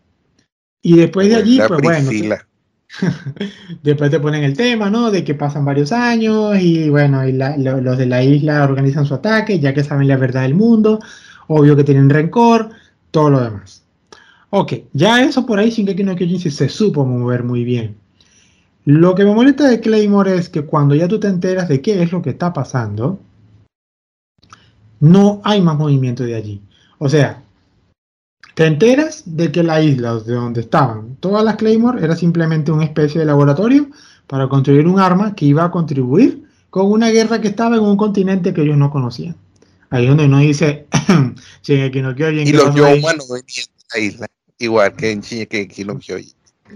[0.83, 2.11] Y después de allí, pues bueno,
[3.83, 5.11] después te ponen el tema, ¿no?
[5.11, 9.61] De que pasan varios años y bueno, y los de la isla organizan su ataque,
[9.61, 11.01] ya que saben la verdad del mundo,
[11.49, 12.71] obvio que tienen rencor,
[13.11, 13.82] todo lo demás.
[14.55, 17.97] Ok, ya eso por ahí Shingeki no Kyojin se supo mover muy bien.
[18.85, 22.03] Lo que me molesta de Claymore es que cuando ya tú te enteras de qué
[22.03, 23.19] es lo que está pasando,
[25.01, 26.61] no hay más movimiento de allí.
[26.99, 27.43] O sea,
[28.55, 32.85] te enteras de que la isla de donde estaban todas las Claymore era simplemente una
[32.85, 33.89] especie de laboratorio
[34.27, 37.97] para construir un arma que iba a contribuir con una guerra que estaba en un
[37.97, 39.35] continente que ellos no conocían.
[39.89, 40.89] Ahí es donde uno dice,
[41.63, 42.47] Shingeki no Kyojin.
[42.47, 44.29] Y los Yoma no venían de la isla,
[44.63, 46.33] igual que en Shingeki no Kyojin.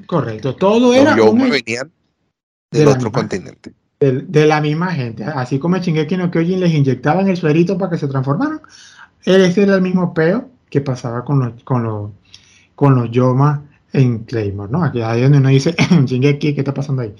[0.06, 1.16] Correcto, todo era.
[1.16, 1.90] Los Yoma venían
[2.70, 3.72] del otro continente.
[3.98, 5.24] De, la misma gente.
[5.24, 8.60] Así como en Shingeki no Kyojin les inyectaban el suerito para que se transformaran,
[9.24, 12.10] ese era el mismo peo que pasaba con los, con los,
[12.74, 14.84] con los Yoma en Claymore, ¿no?
[14.84, 17.14] Aquí ahí donde uno dice, aquí, ¿qué está pasando ahí?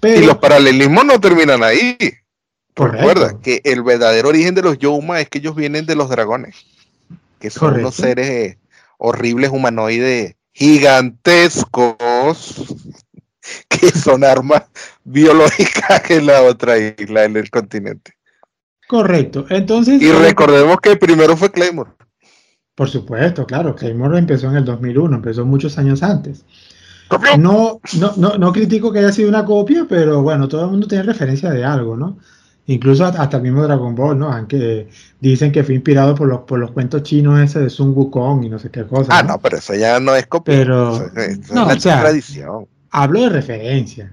[0.00, 1.96] Pero, y los paralelismos no terminan ahí.
[2.74, 6.66] Recuerda que el verdadero origen de los Yoma es que ellos vienen de los dragones,
[7.40, 8.58] que son unos seres
[8.98, 11.96] horribles humanoides gigantescos
[13.68, 14.62] que son armas
[15.04, 18.14] biológicas en la otra isla, en el continente.
[18.88, 19.46] Correcto.
[19.50, 20.00] Entonces.
[20.00, 21.90] Y recordemos que primero fue Claymore.
[22.74, 26.44] Por supuesto, claro, Claymore empezó en el 2001, empezó muchos años antes.
[27.38, 30.86] No, no, no, no critico que haya sido una copia, pero bueno, todo el mundo
[30.86, 32.18] tiene referencia de algo, ¿no?
[32.68, 34.32] Incluso hasta el mismo Dragon Ball, ¿no?
[34.32, 34.88] Aunque
[35.20, 38.48] dicen que fue inspirado por los, por los cuentos chinos ese de Sun Wukong y
[38.48, 39.16] no sé qué cosa.
[39.16, 40.56] Ah, no, pero eso ya no es copia.
[40.56, 42.66] Pero, es no, o sea, tradición.
[42.90, 44.12] Hablo de referencia.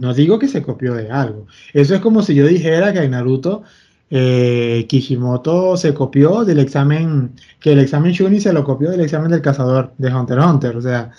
[0.00, 1.46] No digo que se copió de algo.
[1.72, 3.62] Eso es como si yo dijera que en Naruto
[4.10, 9.30] eh, Kishimoto se copió del examen, que el examen Shuni se lo copió del examen
[9.30, 11.10] del cazador de Hunter x Hunter, o sea,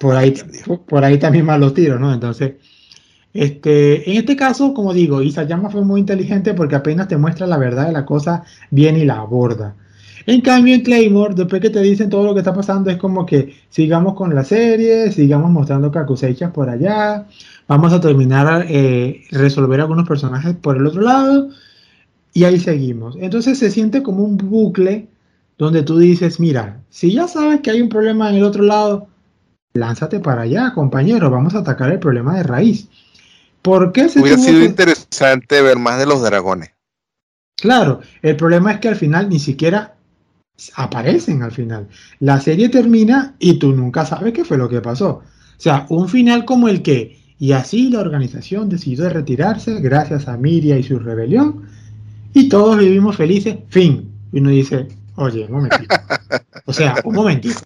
[0.00, 0.34] por, ahí,
[0.88, 2.12] por ahí también más los tiros, ¿no?
[2.12, 2.54] Entonces,
[3.36, 7.58] este, en este caso, como digo, Isayama fue muy inteligente porque apenas te muestra la
[7.58, 9.74] verdad de la cosa bien y la aborda.
[10.26, 13.24] En cambio, en Claymore, después que te dicen todo lo que está pasando, es como
[13.24, 17.26] que sigamos con la serie, sigamos mostrando cosechas por allá,
[17.68, 21.50] vamos a terminar eh, resolver algunos personajes por el otro lado,
[22.32, 23.16] y ahí seguimos.
[23.20, 25.08] Entonces se siente como un bucle
[25.58, 29.06] donde tú dices, mira, si ya sabes que hay un problema en el otro lado,
[29.74, 32.88] lánzate para allá, compañero, vamos a atacar el problema de raíz.
[33.66, 36.70] ¿Por qué se Hubiera sido interesante ver más de los dragones.
[37.56, 39.96] Claro, el problema es que al final ni siquiera
[40.76, 41.88] aparecen al final.
[42.20, 45.08] La serie termina y tú nunca sabes qué fue lo que pasó.
[45.08, 50.36] O sea, un final como el que, y así la organización decidió retirarse gracias a
[50.36, 51.64] Miria y su rebelión,
[52.34, 54.12] y todos vivimos felices, fin.
[54.30, 55.96] Y uno dice, oye, un momentito.
[56.66, 57.58] O sea, un momentito.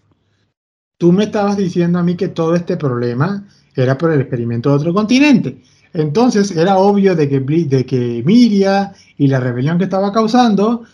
[0.96, 4.76] Tú me estabas diciendo a mí que todo este problema era por el experimento de
[4.76, 5.60] otro continente.
[5.92, 10.85] Entonces era obvio de que, de que Miria y la rebelión que estaba causando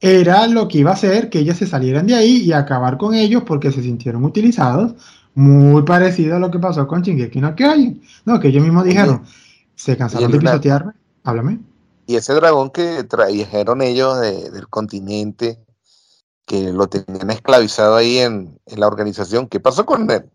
[0.00, 3.14] era lo que iba a hacer que ellas se salieran de ahí y acabar con
[3.14, 4.94] ellos porque se sintieron utilizados,
[5.34, 8.02] muy parecido a lo que pasó con Shingeki no Kyojin.
[8.24, 9.22] No, que ellos mismos dijeron,
[9.74, 10.92] se cansaron de pisotearme.
[11.24, 11.60] Háblame.
[12.06, 15.58] Y ese dragón que trajeron ellos del continente,
[16.46, 20.30] que lo tenían esclavizado ahí en, la organización, ¿qué pasó con él?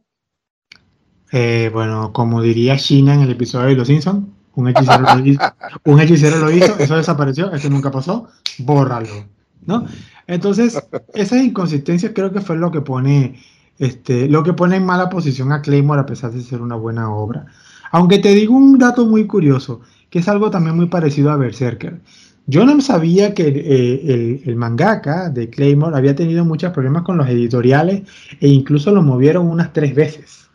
[1.32, 6.78] Eh, bueno, como diría China en el episodio de Los Simpsons, un hechicero, lo hizo,
[6.78, 8.28] eso desapareció, eso nunca pasó,
[8.60, 9.26] bórralo.
[9.66, 9.86] ¿no?
[10.28, 10.82] Entonces,
[11.14, 13.40] esa inconsistencia creo que fue lo que pone,
[13.80, 17.14] este, lo que pone en mala posición a Claymore a pesar de ser una buena
[17.14, 17.46] obra.
[17.92, 22.02] Aunque te digo un dato muy curioso, que es algo también muy parecido a Berserker.
[22.48, 27.28] Yo no sabía que eh, el, mangaka de Claymore había tenido muchos problemas con los
[27.30, 28.02] editoriales
[28.40, 30.50] e incluso lo movieron unas tres veces.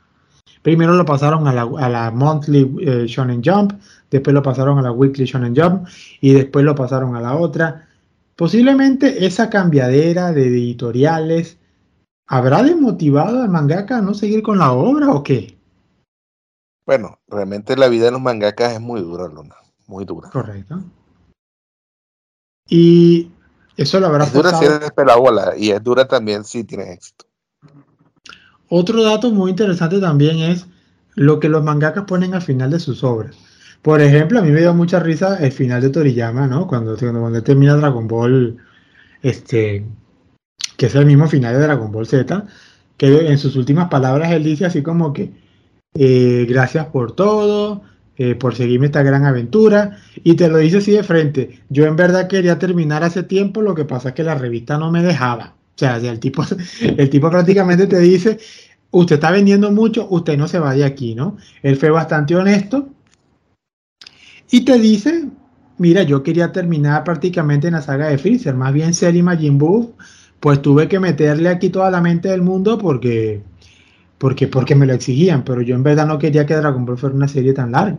[0.67, 3.75] Primero lo pasaron a la, Monthly eh, Shonen Jump,
[4.11, 5.87] después lo pasaron a la Weekly Shonen Jump
[6.21, 7.87] y después lo pasaron a la otra.
[8.35, 11.57] Posiblemente esa cambiadera de editoriales
[12.27, 15.57] habrá desmotivado al mangaka a no seguir con la obra o qué?
[16.85, 19.55] Bueno, realmente la vida de los mangakas es muy dura, Luna.
[19.87, 20.31] Muy dura.
[20.31, 20.83] Correcto.
[22.69, 23.31] Y
[23.77, 27.25] eso lo habrá Es dura si eres bola y es dura también si tienes éxito.
[28.69, 30.67] Otro dato muy interesante también es
[31.15, 33.37] lo que los mangakas ponen al final de sus obras.
[33.83, 36.67] Por ejemplo, a mí me dio mucha risa el final de Toriyama, ¿no?
[36.67, 38.57] Cuando, cuando, termina Dragon Ball,
[39.23, 39.87] este,
[40.77, 42.47] que es el mismo final de Dragon Ball Z,
[42.97, 45.33] que en sus últimas palabras él dice así como que
[45.95, 47.83] eh, gracias por todo,
[48.17, 51.61] eh, por seguirme esta gran aventura, y te lo dice así de frente.
[51.69, 54.91] Yo en verdad quería terminar hace tiempo, lo que pasa es que la revista no
[54.91, 55.56] me dejaba.
[55.77, 56.43] O sea, el tipo,
[56.81, 58.39] el tipo prácticamente te dice,
[58.91, 61.37] usted está vendiendo mucho, usted no se va de aquí, ¿no?
[61.63, 62.89] Él fue bastante honesto
[64.51, 65.29] y te dice,
[65.77, 69.59] mira, yo quería terminar prácticamente en la saga de Freezer, más bien ser y Majin
[69.59, 69.95] Buu,
[70.41, 73.43] pues tuve que meterle aquí toda la mente del mundo porque,
[74.17, 77.15] porque, porque me lo exigían, pero yo en verdad no quería que Dragon Ball fuera
[77.15, 77.99] una serie tan larga.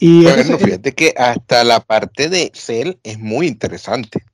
[0.00, 4.24] Y bueno, fíjate que hasta la parte de Cell es muy interesante.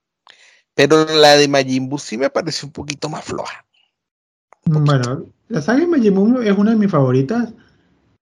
[0.74, 3.64] Pero la de Majin Buu sí me parece un poquito más floja.
[4.64, 7.52] Bueno, la saga de Majin Buu es una de mis favoritas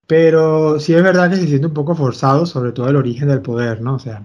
[0.07, 3.41] pero sí es verdad que se siente un poco forzado, sobre todo el origen del
[3.41, 3.95] poder, ¿no?
[3.95, 4.23] O sea,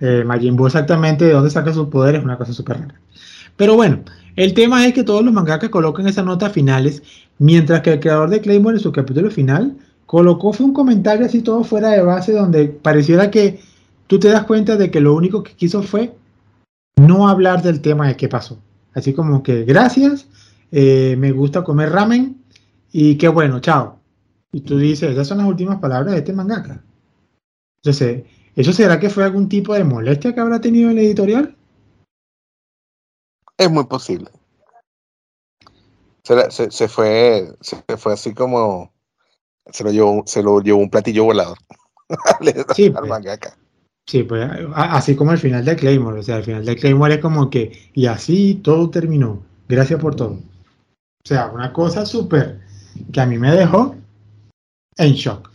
[0.00, 2.94] eh, Majin Buu exactamente de dónde saca su poder es una cosa súper rara.
[3.56, 4.00] Pero bueno,
[4.36, 7.02] el tema es que todos los mangakas colocan esas notas finales,
[7.38, 11.42] mientras que el creador de Claymore en su capítulo final colocó fue un comentario así
[11.42, 13.60] todo fuera de base donde pareciera que
[14.06, 16.14] tú te das cuenta de que lo único que quiso fue
[17.06, 18.58] no hablar del tema de qué pasó.
[18.94, 20.26] Así como que gracias,
[20.70, 22.42] eh, me gusta comer ramen
[22.92, 23.98] y qué bueno, chao.
[24.52, 26.82] Y tú dices, esas son las últimas palabras de este mangaka.
[27.82, 28.24] Entonces,
[28.56, 31.56] ¿eso será que fue algún tipo de molestia que habrá tenido el editorial?
[33.56, 34.30] Es muy posible.
[36.22, 38.92] Se, fue, se fue así como
[39.72, 41.58] se lo llevó, se lo llevó un platillo volador
[42.74, 43.08] sí, al pues.
[43.08, 43.56] mangaka.
[44.10, 47.20] Sí, pues así como el final de Claymore, o sea, el final de Claymore es
[47.20, 50.30] como que, y así todo terminó, gracias por todo.
[50.30, 52.58] O sea, una cosa súper
[53.12, 53.94] que a mí me dejó
[54.96, 55.52] en shock.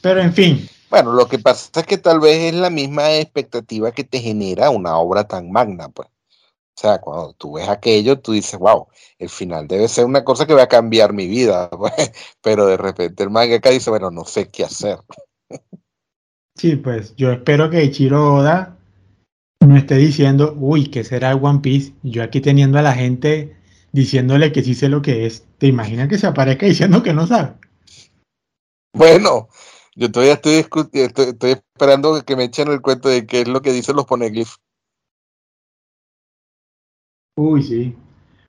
[0.00, 0.66] Pero en fin.
[0.88, 4.70] Bueno, lo que pasa es que tal vez es la misma expectativa que te genera
[4.70, 6.08] una obra tan magna, pues.
[6.08, 8.88] O sea, cuando tú ves aquello, tú dices, wow,
[9.18, 12.10] el final debe ser una cosa que va a cambiar mi vida, pues.
[12.40, 14.98] pero de repente el mangaka dice, bueno, no sé qué hacer.
[16.56, 18.76] Sí, pues yo espero que Ichiro Oda
[19.60, 21.94] no esté diciendo, uy, ¿qué será el One Piece?
[22.02, 23.56] Yo aquí teniendo a la gente
[23.92, 25.44] diciéndole que sí sé lo que es.
[25.58, 27.54] ¿Te imaginas que se aparezca diciendo que no sabe?
[28.94, 29.48] Bueno,
[29.94, 33.72] yo todavía estoy, estoy, esperando que me echen el cuento de qué es lo que
[33.72, 34.58] dicen los poneglyphs.
[37.36, 37.96] Uy, sí.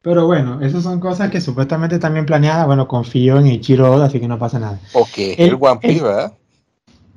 [0.01, 2.65] Pero bueno, esas son cosas que supuestamente también planeadas.
[2.65, 4.79] Bueno, confío en Ichiro así que no pasa nada.
[4.93, 6.37] Ok, el, el One Piece, ¿verdad?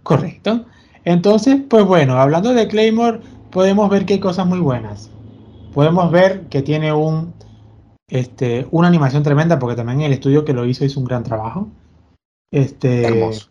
[0.04, 0.66] Correcto.
[1.06, 3.20] Entonces, pues bueno, hablando de Claymore,
[3.52, 5.08] podemos ver que hay cosas muy buenas.
[5.72, 7.32] podemos ver que tiene un,
[8.08, 11.68] este, una animación tremenda, porque también el estudio que lo hizo hizo un gran trabajo.
[12.50, 13.50] Este, Hermoso.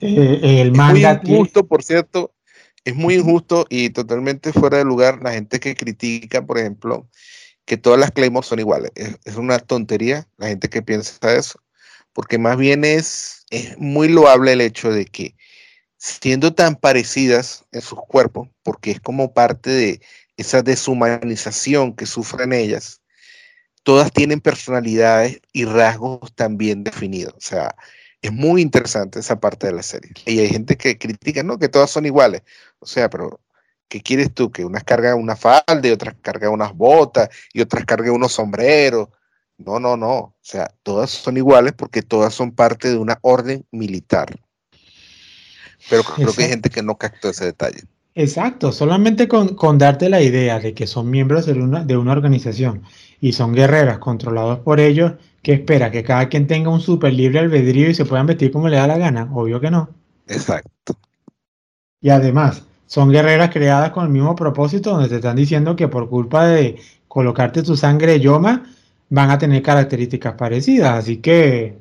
[0.00, 2.32] eh, el Es muy manga tiene- injusto, por cierto,
[2.84, 7.06] es muy injusto y totalmente fuera de lugar la gente que critica, por ejemplo,
[7.64, 8.92] que todas las Claymore son iguales.
[8.94, 11.58] Es, es una tontería la gente que piensa eso,
[12.12, 15.34] porque más bien es, es muy loable el hecho de que
[16.02, 20.00] siendo tan parecidas en sus cuerpos, porque es como parte de
[20.36, 23.00] esa deshumanización que sufren ellas,
[23.84, 27.34] todas tienen personalidades y rasgos también definidos.
[27.34, 27.76] O sea,
[28.20, 30.10] es muy interesante esa parte de la serie.
[30.26, 32.42] Y hay gente que critica, no, que todas son iguales.
[32.80, 33.40] O sea, pero
[33.88, 34.50] ¿qué quieres tú?
[34.50, 39.08] Que unas cargan una falda y otras cargan unas botas y otras cargan unos sombreros.
[39.56, 40.14] No, no, no.
[40.16, 44.34] O sea, todas son iguales porque todas son parte de una orden militar.
[45.88, 46.50] Pero creo que hay Exacto.
[46.50, 47.82] gente que no captó ese detalle.
[48.14, 52.12] Exacto, solamente con, con darte la idea de que son miembros de una, de una
[52.12, 52.82] organización
[53.20, 55.12] y son guerreras controlados por ellos,
[55.42, 55.90] ¿qué espera?
[55.90, 58.86] ¿Que cada quien tenga un super libre albedrío y se puedan vestir como le da
[58.86, 59.30] la gana?
[59.32, 59.88] Obvio que no.
[60.26, 60.94] Exacto.
[62.02, 66.10] Y además, son guerreras creadas con el mismo propósito, donde te están diciendo que por
[66.10, 66.78] culpa de
[67.08, 68.64] colocarte tu sangre yoma,
[69.08, 70.98] van a tener características parecidas.
[70.98, 71.78] Así que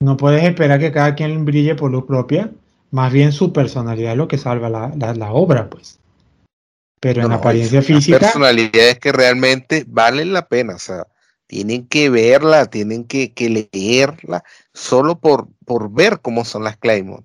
[0.00, 2.50] no puedes esperar que cada quien brille por luz propia.
[2.94, 5.98] Más bien su personalidad es lo que salva la, la- la obra, pues.
[7.00, 11.04] Pero en No, no, apariencia hay física, personalidades que realmente valen la pena, o sea,
[11.48, 17.24] tienen que verla, tienen que, que leerla solo por, por ver cómo son las Claymore.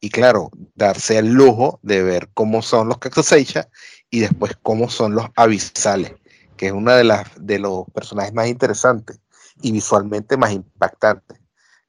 [0.00, 3.68] Y claro, darse el lujo de ver cómo son los Cactuseicha
[4.08, 6.14] y después cómo son los abisales,
[6.56, 9.20] que es una de las de los personajes más interesantes
[9.60, 11.38] y visualmente más impactantes,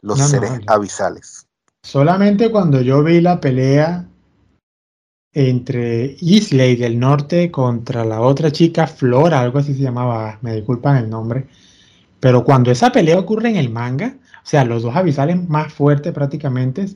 [0.02, 0.66] los No, no, seres vale.
[0.68, 1.47] abisales.
[1.88, 4.06] Solamente cuando yo vi la pelea
[5.34, 10.98] entre Isley del norte contra la otra chica, Flora, algo así se llamaba, me disculpan
[10.98, 11.48] el nombre,
[12.20, 16.12] pero cuando esa pelea ocurre en el manga, o sea, los dos avisales más fuertes
[16.12, 16.88] prácticamente,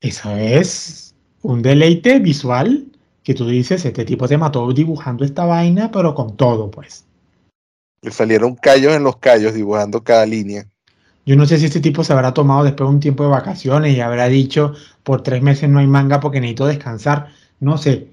[0.00, 2.84] eso es un deleite visual
[3.22, 7.06] que tú dices, este tipo se mató dibujando esta vaina, pero con todo, pues.
[8.02, 10.66] Le salieron callos en los callos dibujando cada línea.
[11.26, 14.00] Yo no sé si este tipo se habrá tomado después un tiempo de vacaciones y
[14.00, 17.28] habrá dicho por tres meses no hay manga porque necesito descansar.
[17.60, 18.08] No sé.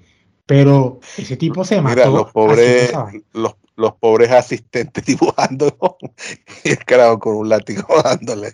[0.46, 1.96] Pero ese tipo se mató.
[1.96, 2.92] Mira, los pobres,
[3.34, 5.78] los, los pobres asistentes dibujando
[6.64, 8.54] y el carajo con un látigo dándole.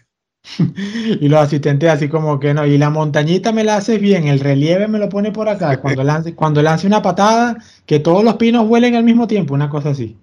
[1.20, 2.66] Y los asistentes así como que no.
[2.66, 5.78] Y la montañita me la haces bien, el relieve me lo pone por acá.
[5.82, 9.70] Cuando lance, cuando lance una patada, que todos los pinos huelen al mismo tiempo, una
[9.70, 10.18] cosa así.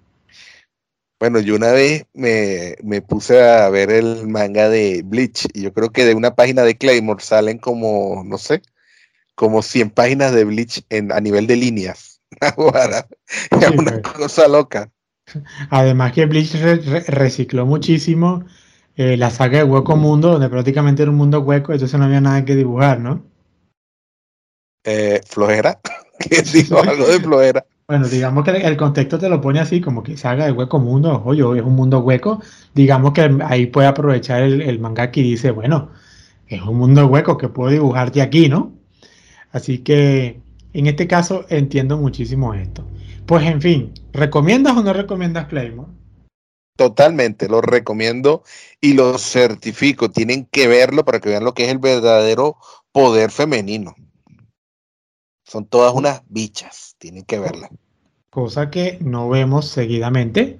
[1.19, 5.73] Bueno, yo una vez me, me puse a ver el manga de Bleach y yo
[5.73, 8.61] creo que de una página de Claymore salen como, no sé,
[9.35, 12.21] como 100 páginas de Bleach en, a nivel de líneas.
[13.51, 14.91] Es una cosa loca.
[15.69, 18.43] Además que Bleach re- re- recicló muchísimo
[18.95, 22.21] eh, la saga de Hueco Mundo, donde prácticamente era un mundo hueco, entonces no había
[22.21, 23.23] nada que dibujar, ¿no?
[24.83, 25.79] Eh, flojera,
[26.19, 27.65] que digo algo de flojera.
[27.87, 31.21] Bueno, digamos que el contexto te lo pone así, como que saga de hueco mundo,
[31.23, 32.41] oye, es un mundo hueco,
[32.73, 35.91] digamos que ahí puede aprovechar el, el mangaka y dice, bueno,
[36.47, 38.73] es un mundo hueco que puedo dibujarte aquí, ¿no?
[39.51, 40.39] Así que
[40.73, 42.85] en este caso entiendo muchísimo esto.
[43.25, 45.91] Pues en fin, ¿recomiendas o no recomiendas Claymore?
[46.75, 48.43] Totalmente, lo recomiendo
[48.81, 50.11] y lo certifico.
[50.11, 52.57] Tienen que verlo para que vean lo que es el verdadero
[52.91, 53.95] poder femenino.
[55.45, 57.69] Son todas unas bichas, tienen que verla.
[58.29, 60.59] Cosa que no vemos seguidamente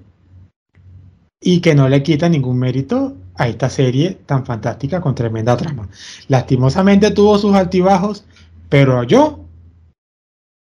[1.40, 5.88] y que no le quita ningún mérito a esta serie tan fantástica con tremenda trama.
[6.28, 8.24] Lastimosamente tuvo sus altibajos,
[8.68, 9.44] pero yo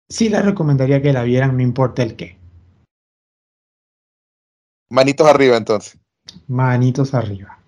[0.09, 2.39] sí les recomendaría que la vieran, no importa el qué.
[4.91, 5.99] Manitos arriba entonces.
[6.49, 7.59] Manitos arriba.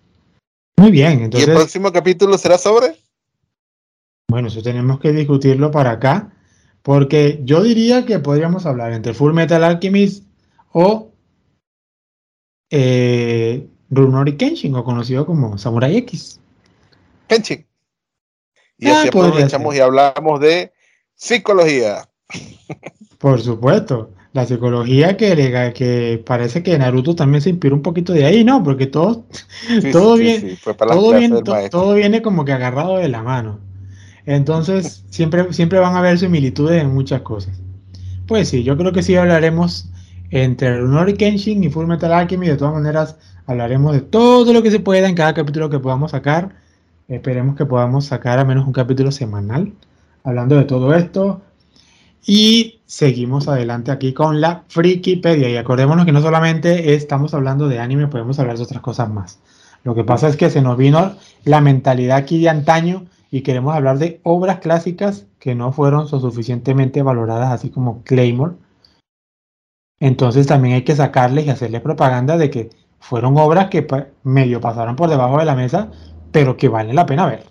[0.78, 2.96] Muy bien, ¿Y el entonces, próximo capítulo será sobre?
[4.30, 6.32] bueno, eso tenemos que discutirlo para acá,
[6.82, 10.24] porque yo diría que podríamos hablar entre Full Metal Alchemist
[10.72, 11.10] o
[12.70, 16.40] eh, Rurouni Kenshin, o conocido como Samurai X.
[17.26, 17.66] Kenshin.
[18.78, 20.72] Y Ah, así aprovechamos y hablamos de
[21.14, 22.08] psicología.
[23.18, 28.12] Por supuesto, la psicología que, le, que parece que Naruto también se inspiró un poquito
[28.12, 28.62] de ahí, ¿no?
[28.62, 29.26] Porque todo,
[29.82, 31.42] Sí, todo, sí, todo, maestro.
[31.70, 33.58] todo viene como que agarrado de la mano.
[34.28, 37.58] Entonces, siempre, siempre van a haber similitudes en muchas cosas.
[38.26, 39.88] Pues sí, yo creo que sí hablaremos
[40.28, 42.52] entre Rurouni Kenshin y Full Metal Alchemist.
[42.52, 43.16] De todas maneras,
[43.46, 46.50] hablaremos de todo lo que se pueda en cada capítulo que podamos sacar.
[47.08, 49.72] Esperemos que podamos sacar al menos un capítulo semanal
[50.24, 51.40] hablando de todo esto.
[52.26, 55.48] Y seguimos adelante aquí con la Frikipedia.
[55.48, 59.38] Y acordémonos que no solamente estamos hablando de anime, podemos hablar de otras cosas más.
[59.84, 61.14] Lo que pasa es que se nos vino
[61.44, 67.02] la mentalidad aquí de antaño y queremos hablar de obras clásicas que no fueron suficientemente
[67.02, 68.54] valoradas, así como Claymore.
[70.00, 72.70] Entonces también hay que sacarles y hacerles propaganda de que
[73.00, 73.86] fueron obras que
[74.22, 75.90] medio pasaron por debajo de la mesa,
[76.32, 77.44] pero que valen la pena ver.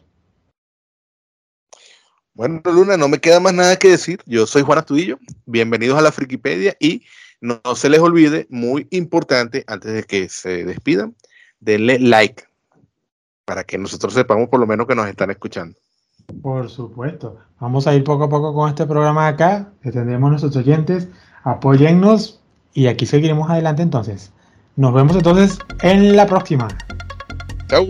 [2.33, 4.19] Bueno, Luna, no me queda más nada que decir.
[4.25, 5.17] Yo soy Juan Astudillo.
[5.45, 7.03] Bienvenidos a la Frikipedia y
[7.41, 11.15] no, se les olvide, muy importante, antes de que se despidan,
[11.59, 12.46] denle like
[13.47, 15.73] para que nosotros sepamos por lo menos que nos están escuchando.
[16.41, 17.37] Por supuesto.
[17.61, 19.69] Vamos a ir poco a poco con este programa de acá.
[19.81, 21.07] Tendremos nuestros oyentes.
[21.45, 22.41] Apóyennos
[22.73, 24.33] y aquí seguiremos adelante entonces.
[24.75, 26.67] Nos vemos entonces en la próxima.
[27.69, 27.87] Chao.